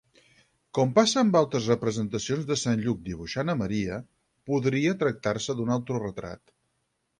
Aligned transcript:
Com 0.77 0.93
passa 0.93 1.19
amb 1.21 1.35
altres 1.41 1.67
representacions 1.71 2.47
de 2.47 2.57
sant 2.61 2.81
Lluc 2.87 3.05
dibuixant 3.11 3.55
a 3.55 3.57
Maria, 3.61 4.01
podria 4.53 4.97
tractar-se 5.05 5.59
d'un 5.61 5.73
autoretrat. 5.79 6.55